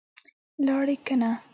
[0.65, 1.31] لاړې که نه؟